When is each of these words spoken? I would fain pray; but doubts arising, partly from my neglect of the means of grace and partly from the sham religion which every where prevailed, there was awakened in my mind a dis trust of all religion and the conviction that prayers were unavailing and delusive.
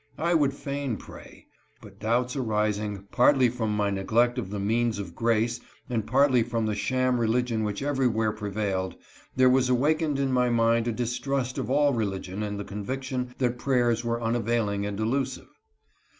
I 0.17 0.33
would 0.33 0.55
fain 0.55 0.97
pray; 0.97 1.45
but 1.79 1.99
doubts 1.99 2.35
arising, 2.35 3.05
partly 3.11 3.49
from 3.49 3.75
my 3.77 3.91
neglect 3.91 4.39
of 4.39 4.49
the 4.49 4.59
means 4.59 4.97
of 4.97 5.13
grace 5.13 5.59
and 5.91 6.07
partly 6.07 6.41
from 6.41 6.65
the 6.65 6.73
sham 6.73 7.19
religion 7.19 7.63
which 7.63 7.83
every 7.83 8.07
where 8.07 8.31
prevailed, 8.31 8.95
there 9.35 9.47
was 9.47 9.69
awakened 9.69 10.17
in 10.17 10.31
my 10.31 10.49
mind 10.49 10.87
a 10.87 10.91
dis 10.91 11.19
trust 11.19 11.59
of 11.59 11.69
all 11.69 11.93
religion 11.93 12.41
and 12.41 12.59
the 12.59 12.65
conviction 12.65 13.35
that 13.37 13.59
prayers 13.59 14.03
were 14.03 14.19
unavailing 14.19 14.87
and 14.87 14.97
delusive. 14.97 15.49